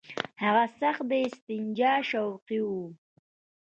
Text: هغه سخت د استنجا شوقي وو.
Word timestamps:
هغه 0.43 0.63
سخت 0.79 1.01
د 1.09 1.11
استنجا 1.27 1.93
شوقي 2.09 2.59
وو. 2.67 2.85